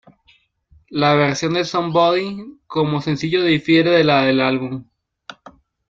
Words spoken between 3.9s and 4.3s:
de la